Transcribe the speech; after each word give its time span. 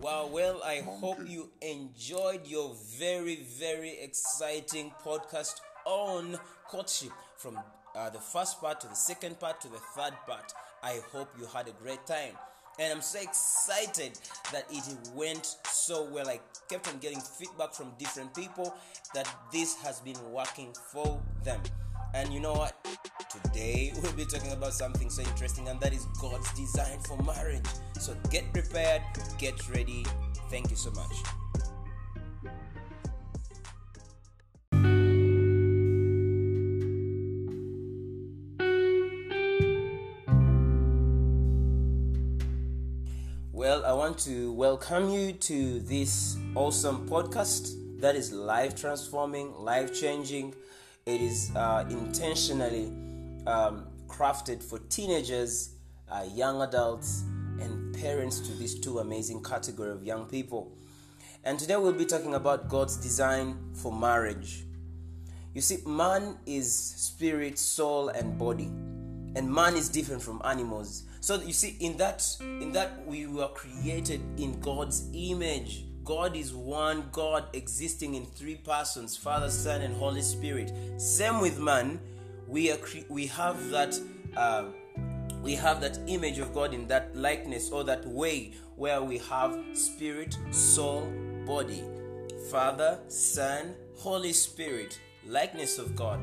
Wow, 0.00 0.30
well, 0.32 0.62
I 0.64 0.80
hope 0.80 1.18
you 1.26 1.50
enjoyed 1.60 2.46
your 2.46 2.74
very, 2.98 3.36
very 3.58 3.98
exciting 4.00 4.92
podcast 5.04 5.60
on 5.84 6.38
courtship 6.66 7.10
from 7.36 7.58
uh, 7.94 8.08
the 8.08 8.18
first 8.18 8.62
part 8.62 8.80
to 8.80 8.86
the 8.86 8.94
second 8.94 9.38
part 9.38 9.60
to 9.60 9.68
the 9.68 9.76
third 9.94 10.14
part. 10.26 10.54
I 10.82 11.00
hope 11.12 11.28
you 11.38 11.44
had 11.44 11.68
a 11.68 11.72
great 11.72 12.06
time. 12.06 12.32
And 12.78 12.94
I'm 12.94 13.02
so 13.02 13.20
excited 13.20 14.18
that 14.52 14.64
it 14.70 14.84
went 15.14 15.56
so 15.64 16.04
well. 16.04 16.30
I 16.30 16.40
kept 16.70 16.88
on 16.88 16.98
getting 16.98 17.20
feedback 17.20 17.74
from 17.74 17.92
different 17.98 18.34
people 18.34 18.74
that 19.12 19.28
this 19.52 19.74
has 19.82 20.00
been 20.00 20.16
working 20.32 20.72
for 20.90 21.20
them. 21.44 21.60
And 22.12 22.34
you 22.34 22.40
know 22.40 22.54
what? 22.54 22.74
Today 23.30 23.92
we'll 24.02 24.12
be 24.12 24.24
talking 24.24 24.52
about 24.52 24.72
something 24.72 25.10
so 25.10 25.22
interesting, 25.22 25.68
and 25.68 25.78
that 25.80 25.92
is 25.92 26.06
God's 26.20 26.52
design 26.54 26.98
for 27.06 27.16
marriage. 27.22 27.64
So 28.00 28.16
get 28.30 28.52
prepared, 28.52 29.02
get 29.38 29.68
ready. 29.68 30.04
Thank 30.50 30.70
you 30.70 30.76
so 30.76 30.90
much. 30.90 31.22
Well, 43.52 43.84
I 43.84 43.92
want 43.92 44.18
to 44.20 44.52
welcome 44.52 45.10
you 45.10 45.32
to 45.32 45.80
this 45.80 46.36
awesome 46.56 47.08
podcast 47.08 47.76
that 48.00 48.16
is 48.16 48.32
life 48.32 48.74
transforming, 48.74 49.54
life 49.54 49.94
changing. 49.94 50.54
It 51.06 51.22
is 51.22 51.50
uh, 51.56 51.86
intentionally 51.88 52.86
um, 53.46 53.86
crafted 54.06 54.62
for 54.62 54.78
teenagers, 54.90 55.74
uh, 56.10 56.24
young 56.34 56.60
adults, 56.60 57.22
and 57.58 57.94
parents 57.94 58.40
to 58.40 58.52
these 58.52 58.78
two 58.78 58.98
amazing 58.98 59.42
category 59.42 59.90
of 59.90 60.04
young 60.04 60.26
people. 60.26 60.76
And 61.42 61.58
today 61.58 61.76
we'll 61.76 61.94
be 61.94 62.04
talking 62.04 62.34
about 62.34 62.68
God's 62.68 62.96
design 62.96 63.56
for 63.72 63.90
marriage. 63.92 64.64
You 65.54 65.62
see, 65.62 65.78
man 65.86 66.36
is 66.44 66.72
spirit, 66.72 67.58
soul, 67.58 68.10
and 68.10 68.38
body, 68.38 68.66
and 68.66 69.50
man 69.50 69.76
is 69.76 69.88
different 69.88 70.22
from 70.22 70.42
animals. 70.44 71.04
So 71.20 71.40
you 71.40 71.54
see, 71.54 71.76
in 71.80 71.96
that 71.96 72.24
in 72.40 72.72
that 72.72 73.06
we 73.06 73.26
were 73.26 73.48
created 73.48 74.20
in 74.38 74.60
God's 74.60 75.08
image. 75.14 75.84
God 76.04 76.34
is 76.34 76.54
one 76.54 77.08
God 77.12 77.44
existing 77.52 78.14
in 78.14 78.26
three 78.26 78.56
persons: 78.56 79.16
Father, 79.16 79.50
Son, 79.50 79.82
and 79.82 79.94
Holy 79.94 80.22
Spirit. 80.22 80.72
Same 81.00 81.40
with 81.40 81.58
man. 81.58 82.00
We 82.46 82.70
are 82.72 82.78
we 83.08 83.26
have 83.26 83.70
that. 83.70 83.98
Uh, 84.36 84.64
we 85.42 85.54
have 85.54 85.80
that 85.80 85.98
image 86.06 86.38
of 86.38 86.52
God 86.52 86.74
in 86.74 86.86
that 86.88 87.16
likeness 87.16 87.70
or 87.70 87.82
that 87.84 88.06
way 88.06 88.52
where 88.76 89.02
we 89.02 89.18
have 89.18 89.58
spirit, 89.72 90.36
soul, 90.50 91.10
body, 91.46 91.82
Father, 92.50 92.98
Son, 93.08 93.74
Holy 93.96 94.34
Spirit, 94.34 95.00
likeness 95.26 95.78
of 95.78 95.96
God. 95.96 96.20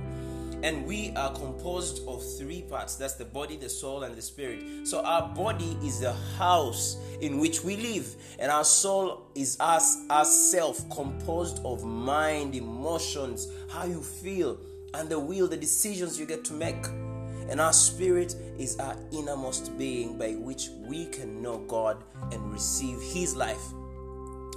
And 0.64 0.86
we 0.86 1.14
are 1.16 1.32
composed 1.34 2.08
of 2.08 2.24
three 2.38 2.64
parts 2.64 2.96
that's 2.96 3.14
the 3.14 3.26
body, 3.26 3.58
the 3.58 3.70
soul, 3.70 4.04
and 4.04 4.16
the 4.16 4.22
spirit. 4.22 4.88
So 4.88 5.02
our 5.04 5.34
body 5.36 5.78
is 5.84 6.00
the 6.00 6.14
house 6.38 6.98
in 7.22 7.40
which 7.40 7.64
we 7.64 7.78
live, 7.78 8.16
and 8.40 8.52
our 8.52 8.64
soul 8.64 9.28
is 9.36 9.58
us, 9.60 9.98
ourself, 10.10 10.90
composed 10.90 11.62
of 11.64 11.84
mind, 11.84 12.56
emotions, 12.56 13.48
how 13.70 13.86
you 13.86 14.02
feel, 14.02 14.58
and 14.94 15.10
the 15.10 15.20
will, 15.20 15.48
the 15.48 15.58
decisions 15.58 16.20
you 16.20 16.26
get 16.26 16.44
to 16.46 16.54
make. 16.54 16.88
And 17.50 17.62
our 17.62 17.74
spirit 17.74 18.36
is 18.58 18.78
our 18.80 18.96
innermost 19.12 19.78
being 19.78 20.18
by 20.18 20.32
which 20.32 20.70
we 20.82 21.06
can 21.06 21.42
know 21.42 21.60
God 21.60 22.04
and 22.32 22.52
receive 22.52 23.00
His 23.02 23.36
life. 23.36 23.72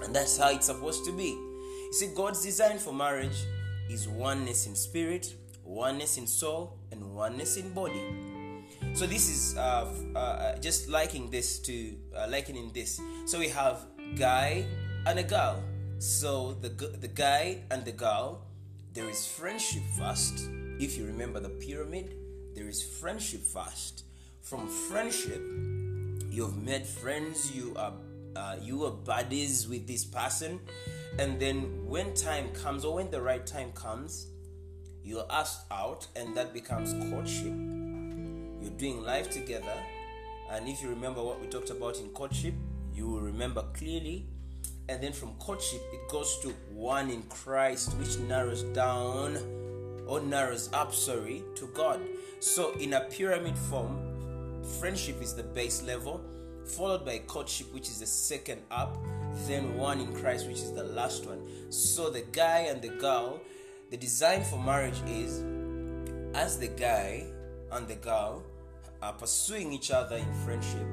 And 0.03 0.15
that's 0.15 0.39
how 0.39 0.51
it's 0.51 0.67
supposed 0.67 1.05
to 1.05 1.13
be. 1.13 1.29
You 1.29 1.93
see, 1.93 2.09
God's 2.15 2.43
design 2.43 2.79
for 2.79 2.93
marriage 2.93 3.45
is 3.89 4.09
oneness 4.09 4.67
in 4.67 4.75
spirit, 4.75 5.35
oneness 5.71 6.19
in 6.19 6.27
soul, 6.27 6.79
and 6.91 7.15
oneness 7.15 7.57
in 7.57 7.73
body. 7.73 8.03
So 8.93 9.07
this 9.07 9.29
is 9.31 9.57
uh, 9.57 9.87
uh, 10.17 10.59
just 10.59 10.89
liking 10.89 11.31
this 11.31 11.61
to 11.61 11.95
uh, 12.17 12.27
likening 12.29 12.73
this. 12.75 13.01
So 13.27 13.39
we 13.39 13.49
have 13.49 13.87
guy 14.19 14.67
and 15.07 15.19
a 15.19 15.23
girl. 15.23 15.63
So 15.99 16.59
the 16.61 16.69
the 16.99 17.09
guy 17.09 17.63
and 17.71 17.85
the 17.85 17.93
girl, 17.93 18.47
there 18.93 19.09
is 19.09 19.27
friendship 19.27 19.83
first. 19.97 20.49
If 20.81 20.97
you 20.97 21.07
remember 21.07 21.41
the 21.41 21.51
pyramid, 21.51 22.17
there 22.55 22.69
is 22.69 22.83
friendship 22.83 23.43
first. 23.43 24.05
From 24.43 24.67
friendship, 24.67 25.43
you've 26.31 26.57
made 26.57 26.87
friends. 26.87 27.55
You 27.55 27.75
are 27.77 27.93
uh, 28.35 28.57
you 28.61 28.85
are 28.87 28.91
buddies 28.91 29.69
with 29.69 29.87
this 29.87 30.05
person, 30.05 30.59
and 31.19 31.39
then 31.39 31.87
when 31.87 32.15
time 32.15 32.49
comes 32.51 32.85
or 32.85 32.95
when 32.95 33.11
the 33.11 33.21
right 33.21 33.47
time 33.47 33.73
comes, 33.73 34.30
you're 35.03 35.27
asked 35.31 35.67
out, 35.71 36.07
and 36.17 36.37
that 36.37 36.53
becomes 36.53 36.93
courtship. 37.11 37.53
You're 38.61 38.77
doing 38.77 39.03
life 39.03 39.31
together, 39.31 39.77
and 40.51 40.69
if 40.69 40.83
you 40.83 40.89
remember 40.89 41.23
what 41.23 41.41
we 41.41 41.47
talked 41.47 41.71
about 41.71 41.99
in 41.99 42.09
courtship, 42.09 42.55
you 42.93 43.07
will 43.07 43.21
remember 43.21 43.65
clearly. 43.75 44.27
And 44.89 45.01
then 45.01 45.13
from 45.13 45.35
courtship, 45.35 45.81
it 45.93 46.11
goes 46.11 46.39
to 46.41 46.49
one 46.73 47.11
in 47.11 47.23
Christ, 47.25 47.95
which 47.95 48.19
narrows 48.19 48.65
down 48.65 49.37
or 50.07 50.21
narrows 50.21 50.69
up, 50.73 50.93
sorry, 50.93 51.45
to 51.55 51.69
God. 51.69 52.01
So, 52.41 52.73
in 52.73 52.95
a 52.95 53.03
pyramid 53.03 53.57
form, 53.57 54.63
friendship 54.81 55.23
is 55.23 55.35
the 55.35 55.45
base 55.45 55.83
level, 55.85 56.21
followed 56.65 57.05
by 57.05 57.19
courtship, 57.19 57.73
which 57.73 57.89
is 57.89 58.01
the 58.01 58.07
second 58.07 58.63
up, 58.73 58.99
then 59.47 59.77
one 59.77 60.01
in 60.01 60.13
Christ, 60.13 60.49
which 60.49 60.57
is 60.57 60.73
the 60.73 60.83
last 60.83 61.25
one. 61.27 61.47
So, 61.71 62.11
the 62.11 62.23
guy 62.33 62.67
and 62.69 62.83
the 62.83 62.89
girl, 62.89 63.41
the 63.91 63.97
design 63.97 64.43
for 64.45 64.57
marriage 64.57 65.01
is 65.09 65.43
as 66.35 66.59
the 66.59 66.69
guy 66.69 67.25
and 67.73 67.89
the 67.89 67.97
girl 67.97 68.45
are 69.03 69.13
pursuing 69.13 69.73
each 69.73 69.91
other 69.91 70.17
in 70.17 70.33
friendship, 70.45 70.87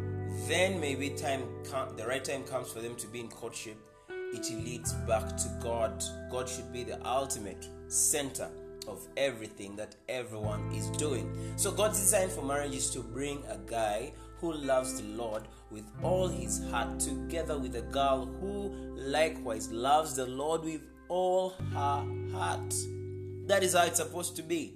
then 0.48 0.80
maybe 0.80 1.12
time 1.12 1.44
the 1.96 2.06
right 2.08 2.26
time 2.26 2.44
comes 2.44 2.72
for 2.72 2.80
them 2.80 2.96
to 2.96 3.06
be 3.08 3.20
in 3.20 3.28
courtship. 3.28 3.78
It 4.10 4.50
leads 4.52 4.94
back 5.08 5.38
to 5.38 5.60
God. 5.62 6.04
God 6.32 6.50
should 6.50 6.74
be 6.74 6.84
the 6.84 7.00
ultimate 7.08 7.68
center 7.88 8.50
of 8.88 9.08
everything 9.16 9.76
that 9.76 9.96
everyone 10.10 10.72
is 10.72 10.90
doing. 10.98 11.32
So, 11.56 11.72
God's 11.72 12.00
design 12.00 12.30
for 12.30 12.42
marriage 12.42 12.76
is 12.76 12.90
to 12.92 13.02
bring 13.02 13.44
a 13.50 13.58
guy 13.70 14.12
who 14.40 14.54
loves 14.54 15.00
the 15.00 15.08
Lord 15.10 15.44
with 15.70 15.86
all 16.02 16.28
his 16.28 16.64
heart 16.72 17.00
together 17.00 17.58
with 17.58 17.76
a 17.76 17.82
girl 17.82 18.26
who 18.26 18.70
likewise 18.96 19.72
loves 19.72 20.16
the 20.16 20.26
Lord 20.26 20.64
with 20.64 20.82
all 21.10 21.52
her 21.74 22.06
heart. 22.34 22.74
That 23.48 23.64
is 23.64 23.74
how 23.74 23.86
it's 23.86 23.98
supposed 23.98 24.36
to 24.38 24.44
be. 24.44 24.76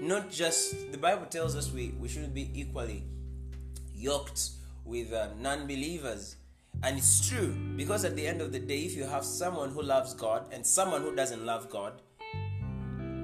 Not 0.00 0.30
just, 0.30 0.90
the 0.92 0.98
Bible 0.98 1.26
tells 1.26 1.54
us 1.54 1.72
we, 1.72 1.94
we 1.98 2.08
shouldn't 2.08 2.34
be 2.34 2.50
equally 2.54 3.04
yoked 3.94 4.50
with 4.84 5.12
uh, 5.12 5.28
non 5.38 5.66
believers. 5.66 6.36
And 6.82 6.98
it's 6.98 7.28
true 7.28 7.54
because 7.76 8.04
at 8.04 8.16
the 8.16 8.26
end 8.26 8.40
of 8.40 8.52
the 8.52 8.58
day, 8.58 8.80
if 8.80 8.96
you 8.96 9.04
have 9.04 9.24
someone 9.24 9.70
who 9.70 9.82
loves 9.82 10.14
God 10.14 10.46
and 10.52 10.66
someone 10.66 11.02
who 11.02 11.14
doesn't 11.14 11.44
love 11.44 11.70
God, 11.70 12.02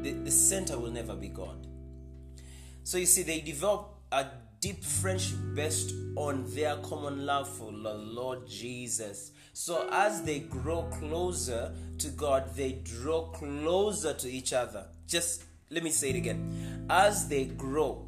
the, 0.03 0.13
the 0.13 0.31
center 0.31 0.79
will 0.79 0.93
never 0.93 1.17
be 1.17 1.29
God. 1.29 1.67
So 2.85 2.99
you 2.99 3.07
see, 3.07 3.23
they 3.23 3.41
develop 3.41 3.97
a 4.13 4.27
deep 4.61 4.85
friendship 4.85 5.39
based 5.55 5.95
on 6.17 6.45
their 6.55 6.77
common 6.79 7.27
love 7.27 7.49
for 7.49 7.73
the 7.73 7.95
Lord 7.95 8.47
Jesus. 8.47 9.33
So 9.61 9.89
as 9.91 10.23
they 10.23 10.39
grow 10.39 10.83
closer 10.85 11.73
to 11.99 12.09
God, 12.11 12.55
they 12.55 12.79
draw 12.85 13.23
closer 13.23 14.15
to 14.15 14.31
each 14.31 14.53
other. 14.53 14.87
Just 15.09 15.43
let 15.69 15.83
me 15.83 15.91
say 15.91 16.11
it 16.11 16.15
again. 16.15 16.87
As 16.89 17.27
they 17.27 17.47
grow, 17.47 18.07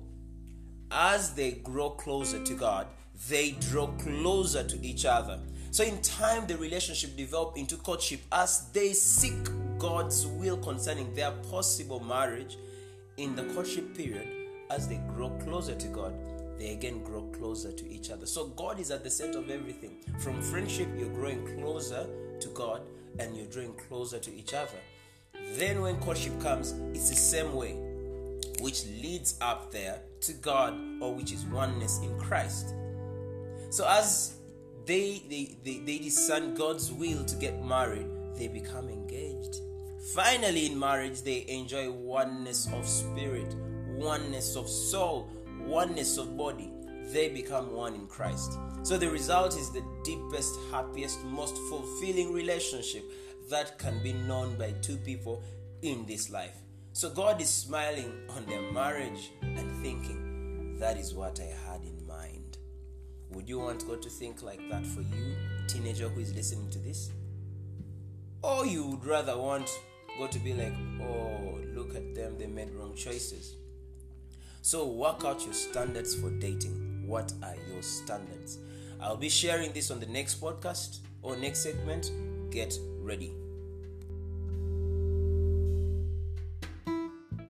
as 0.93 1.35
they 1.35 1.51
grow 1.51 1.91
closer 1.91 2.41
to 2.45 2.55
God, 2.55 2.87
they 3.29 3.57
draw 3.59 3.89
closer 3.99 4.63
to 4.63 4.81
each 4.81 5.05
other. 5.05 5.41
So 5.73 5.83
in 5.83 6.01
time, 6.03 6.47
the 6.47 6.57
relationship 6.57 7.17
develop 7.17 7.57
into 7.57 7.77
courtship 7.79 8.21
as 8.31 8.71
they 8.71 8.93
seek 8.93 9.35
God's 9.77 10.29
will 10.29 10.57
concerning 10.57 11.13
their 11.17 11.33
possible 11.51 11.99
marriage 11.99 12.59
in 13.17 13.35
the 13.35 13.43
courtship 13.55 13.97
period, 13.97 14.29
as 14.71 14.87
they 14.87 15.01
grow 15.17 15.31
closer 15.45 15.75
to 15.75 15.89
God, 15.89 16.15
they 16.61 16.73
again 16.73 17.03
grow 17.03 17.23
closer 17.33 17.73
to 17.73 17.89
each 17.89 18.11
other. 18.11 18.27
So 18.27 18.49
God 18.49 18.79
is 18.79 18.91
at 18.91 19.03
the 19.03 19.11
center 19.11 19.39
of 19.39 19.51
everything. 19.51 19.97
From 20.19 20.43
friendship, 20.43 20.89
you're 20.97 21.09
growing 21.09 21.47
closer 21.59 22.07
to 22.41 22.49
God 22.49 22.83
and 23.19 23.37
you're 23.37 23.47
drawing 23.47 23.75
closer 23.75 24.19
to 24.19 24.35
each 24.35 24.55
other. 24.55 24.79
Then, 25.55 25.81
when 25.81 25.97
courtship 25.97 26.39
comes, 26.41 26.75
it's 26.95 27.11
the 27.11 27.17
same 27.17 27.55
way, 27.55 27.73
which 28.61 28.87
leads 29.03 29.37
up 29.41 29.73
there 29.73 30.01
to 30.21 30.33
God 30.35 30.75
or 31.01 31.15
which 31.15 31.33
is 31.33 31.45
oneness 31.47 32.01
in 32.03 32.17
Christ. 32.19 32.75
So, 33.71 33.87
as 33.89 34.37
they, 34.87 35.23
they, 35.29 35.57
they, 35.65 35.79
they 35.79 35.99
discern 35.99 36.55
God's 36.55 36.93
will 36.93 37.25
to 37.25 37.37
get 37.37 37.65
married, 37.65 38.07
they 38.37 38.49
become 38.49 38.89
engaged. 38.89 39.57
Finally, 40.15 40.67
in 40.67 40.79
marriage, 40.79 41.23
they 41.23 41.47
enjoy 41.49 41.91
oneness 41.91 42.69
of 42.73 42.87
spirit, 42.87 43.55
oneness 43.97 44.57
of 44.57 44.69
soul, 44.69 45.29
oneness 45.67 46.19
of 46.19 46.37
body. 46.37 46.73
they 47.13 47.29
become 47.29 47.73
one 47.73 47.95
in 47.95 48.07
Christ. 48.07 48.59
So 48.83 48.97
the 48.97 49.11
result 49.11 49.57
is 49.57 49.71
the 49.71 49.85
deepest, 50.05 50.55
happiest, 50.71 51.25
most 51.25 51.57
fulfilling 51.69 52.33
relationship 52.33 53.05
that 53.51 53.79
can 53.79 54.03
be 54.03 54.13
known 54.13 54.57
by 54.57 54.73
two 54.81 54.97
people 54.97 55.43
in 55.83 56.07
this 56.07 56.31
life. 56.31 56.57
So 56.93 57.11
God 57.11 57.41
is 57.41 57.49
smiling 57.49 58.13
on 58.31 58.47
their 58.47 58.63
marriage 58.73 59.33
and 59.43 59.83
thinking, 59.83 60.77
that 60.79 60.97
is 60.97 61.15
what 61.15 61.41
I 61.41 61.71
had 61.71 61.83
in 61.83 62.07
mind. 62.07 62.59
Would 63.31 63.49
you 63.49 63.59
want 63.59 63.87
God 63.87 64.03
to 64.03 64.09
think 64.09 64.43
like 64.43 64.61
that 64.71 64.87
for 64.87 65.03
you, 65.03 65.37
teenager 65.69 66.09
who 66.09 66.21
is 66.21 66.35
listening 66.35 66.71
to 66.71 66.79
this? 66.79 67.11
Or 68.43 68.67
you 68.67 68.87
would 68.87 69.05
rather 69.05 69.37
want 69.37 69.69
God 70.19 70.33
to 70.33 70.39
be 70.39 70.55
like, 70.55 70.75
oh, 71.03 71.59
look 71.75 71.95
at 71.95 72.15
them, 72.15 72.39
they 72.39 72.47
made 72.47 72.71
wrong 72.71 72.95
choices. 72.95 73.55
So 74.63 74.87
work 74.87 75.25
out 75.25 75.45
your 75.45 75.55
standards 75.55 76.15
for 76.15 76.31
dating. 76.31 77.05
What 77.07 77.33
are 77.43 77.57
your 77.73 77.83
standards? 77.83 78.59
I'll 79.01 79.17
be 79.17 79.31
sharing 79.31 79.73
this 79.73 79.91
on 79.91 80.01
the 80.01 80.07
next 80.07 80.41
podcast 80.41 80.99
or 81.23 81.37
next 81.37 81.61
segment. 81.63 82.11
Get 82.51 82.79
ready. 83.01 83.33